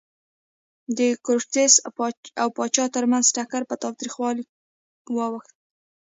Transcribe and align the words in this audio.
د 0.97 0.99
کورتس 1.25 1.73
او 2.41 2.47
پاچا 2.57 2.85
ترمنځ 2.95 3.25
ټکر 3.35 3.61
پر 3.69 3.77
تاوتریخوالي 3.83 4.43
واوښت. 5.15 5.55